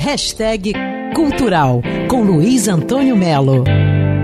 Hashtag 0.00 0.72
Cultural 1.14 1.82
com 2.08 2.22
Luiz 2.22 2.68
Antônio 2.68 3.14
Melo. 3.14 3.64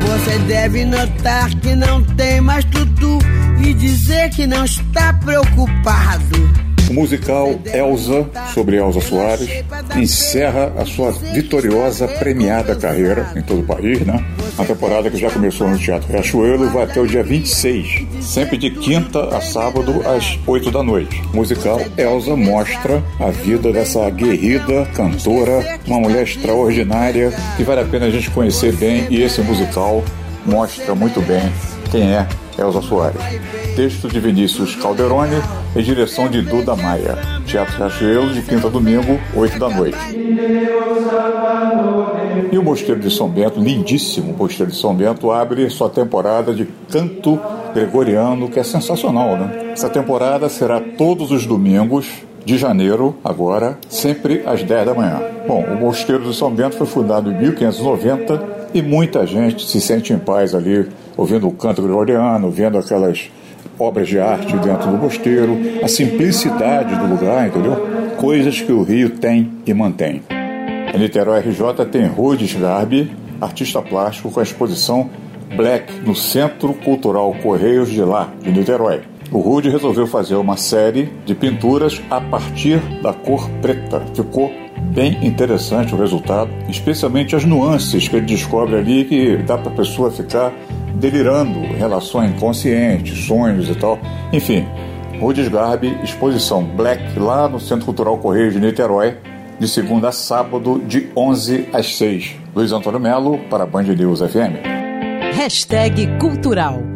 Você 0.01 0.39
deve 0.47 0.87
notar 0.87 1.55
que 1.57 1.77
não 1.77 2.03
tem 2.03 2.41
mais 2.41 2.65
tudo 2.65 3.19
e 3.63 3.75
dizer 3.75 4.31
que 4.31 4.47
não 4.47 4.65
está 4.65 5.13
preocupado. 5.13 6.56
O 6.89 6.93
musical 6.93 7.59
Elsa, 7.65 8.27
sobre 8.55 8.77
Elsa 8.77 9.01
Soares, 9.01 9.65
encerra 9.97 10.73
a 10.79 10.85
sua 10.85 11.11
vitoriosa, 11.11 12.07
premiada 12.07 12.77
carreira 12.77 13.33
em 13.35 13.43
todo 13.43 13.61
o 13.61 13.65
país, 13.65 14.01
né? 14.01 14.25
A 14.57 14.65
temporada 14.65 15.11
que 15.11 15.17
já 15.17 15.31
começou 15.31 15.69
no 15.69 15.79
Teatro 15.79 16.11
Riachuelo 16.13 16.71
vai 16.71 16.85
até 16.85 17.01
o 17.01 17.07
dia 17.07 17.23
26, 17.23 18.07
sempre 18.21 18.57
de 18.57 18.71
quinta 18.71 19.37
a 19.37 19.41
sábado 19.41 20.03
às 20.07 20.39
8 20.47 20.71
da 20.71 20.83
noite. 20.83 21.21
O 21.33 21.37
musical 21.37 21.81
Elsa 21.97 22.37
mostra 22.37 23.03
a 23.19 23.31
vida 23.31 23.73
dessa 23.73 24.09
guerrida 24.09 24.87
cantora, 24.95 25.79
uma 25.87 26.01
mulher 26.01 26.23
extraordinária 26.23 27.33
que 27.57 27.65
vale 27.65 27.81
a 27.81 27.85
pena 27.85 28.07
a 28.07 28.11
gente 28.11 28.31
conhecer 28.31 28.73
bem 28.77 29.07
e 29.11 29.23
esse 29.23 29.41
musical 29.41 30.05
mostra 30.47 30.95
muito 30.95 31.21
bem 31.21 31.53
quem 31.91 32.15
é 32.15 32.27
Elza 32.59 32.81
Soares. 32.81 33.21
Texto 33.75 34.09
de 34.09 34.19
Vinícius 34.19 34.75
Calderoni 34.77 35.37
e 35.75 35.83
direção 35.83 36.29
de 36.29 36.41
Duda 36.41 36.75
Maia. 36.75 37.19
Teatro 37.45 37.77
Riachuelo, 37.77 38.33
de 38.33 38.43
quinta 38.43 38.69
a 38.69 38.71
domingo, 38.71 39.21
8 39.35 39.59
da 39.59 39.69
noite. 39.69 39.99
E 42.51 42.59
o 42.59 42.63
Mosteiro 42.63 43.01
de 43.01 43.11
São 43.11 43.29
Bento, 43.29 43.61
lindíssimo 43.61 44.35
Mosteiro 44.37 44.73
de 44.73 44.79
São 44.79 44.95
Bento, 44.95 45.31
abre 45.31 45.69
sua 45.69 45.91
temporada 45.91 46.55
de 46.55 46.67
canto 46.91 47.39
gregoriano, 47.75 48.49
que 48.49 48.59
é 48.59 48.65
sensacional, 48.65 49.37
né? 49.37 49.73
Essa 49.73 49.91
temporada 49.91 50.49
será 50.49 50.81
todos 50.81 51.31
os 51.31 51.45
domingos, 51.45 52.07
de 52.47 52.57
janeiro, 52.57 53.17
agora, 53.25 53.77
sempre 53.89 54.45
às 54.47 54.63
10 54.63 54.87
da 54.87 54.95
manhã. 54.95 55.21
Bom, 55.49 55.65
o 55.65 55.75
Mosteiro 55.75 56.23
de 56.23 56.33
São 56.33 56.49
Bento 56.49 56.77
foi 56.77 56.87
fundado 56.87 57.29
em 57.29 57.37
1590 57.37 58.66
e 58.77 58.83
muita 58.83 59.27
gente 59.27 59.67
se 59.67 59.81
sente 59.81 60.13
em 60.13 60.19
paz 60.19 60.55
ali 60.55 60.87
ouvindo 61.17 61.49
o 61.49 61.53
canto 61.53 61.81
gregoriano, 61.81 62.51
vendo 62.51 62.77
aquelas 62.77 63.31
obras 63.79 64.07
de 64.07 64.19
arte 64.19 64.55
dentro 64.59 64.91
do 64.91 64.99
mosteiro, 64.99 65.57
a 65.83 65.89
simplicidade 65.89 66.95
do 66.95 67.07
lugar, 67.07 67.49
entendeu? 67.49 67.87
Coisas 68.19 68.61
que 68.61 68.71
o 68.71 68.83
Rio 68.83 69.11
tem 69.11 69.51
e 69.67 69.73
mantém. 69.73 70.23
Em 70.95 70.99
Niterói 70.99 71.41
RJ 71.41 71.87
tem 71.91 72.07
Rhodes 72.07 72.53
Garbi, 72.53 73.11
artista 73.41 73.81
plástico 73.81 74.31
com 74.31 74.41
a 74.41 74.43
exposição 74.43 75.09
Black 75.57 75.91
no 76.05 76.15
Centro 76.15 76.75
Cultural 76.75 77.35
Correios 77.43 77.91
de 77.91 78.03
Lá, 78.03 78.31
de 78.43 78.51
Niterói. 78.53 79.01
O 79.33 79.39
Rude 79.39 79.71
resolveu 79.71 80.07
fazer 80.07 80.37
uma 80.37 80.57
série 80.59 81.11
de 81.25 81.35
pinturas 81.35 82.01
a 82.11 82.21
partir 82.21 82.79
da 83.03 83.13
cor 83.13 83.49
preta. 83.63 84.01
Ficou 84.15 84.53
bem 84.81 85.27
interessante 85.27 85.95
o 85.95 85.99
resultado, 85.99 86.51
especialmente 86.69 87.35
as 87.35 87.45
nuances 87.45 88.09
que 88.09 88.17
ele 88.17 88.27
descobre 88.27 88.77
ali 88.77 89.05
que 89.05 89.37
dá 89.39 89.59
para 89.59 89.73
a 89.73 89.75
pessoa 89.75 90.11
ficar 90.11 90.53
delirando 90.95 91.59
em 91.59 91.77
relação 91.77 92.21
a 92.21 92.27
inconsciente, 92.27 93.15
sonhos 93.15 93.69
e 93.69 93.75
tal. 93.75 93.99
Enfim, 94.33 94.67
Rudes 95.21 95.49
Garbi, 95.49 95.99
exposição 96.03 96.65
Black 96.65 97.19
lá 97.19 97.49
no 97.49 97.61
Centro 97.61 97.87
Cultural 97.87 98.19
Correio 98.19 98.51
de 98.51 98.61
Niterói, 98.61 99.17
de 99.59 99.69
segunda 99.69 100.09
a 100.09 100.13
sábado, 100.13 100.83
de 100.87 101.09
11 101.17 101.69
às 101.73 101.97
6. 101.97 102.37
Luiz 102.55 102.73
Antônio 102.73 103.01
Melo, 103.01 103.39
para 103.51 103.67
Band 103.67 103.85
News 103.85 104.21
FM. 104.21 104.57
Hashtag 105.35 106.19
Cultural 106.19 106.96